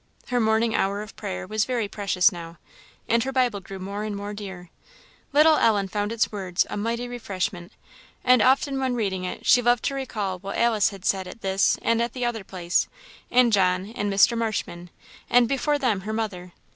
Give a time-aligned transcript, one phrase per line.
[0.29, 2.57] Her morning hour of prayer was very precious now;
[3.07, 4.71] and her Bible grew more and more dear.
[5.31, 7.71] Little Ellen found its words a mighty refreshment;
[8.23, 11.77] and often when reading it she loved to recall what Alice had said at this
[11.83, 12.87] and the other place,
[13.29, 14.35] and John, and Mr.
[14.35, 14.89] Marshman,
[15.29, 16.53] and before them her mother.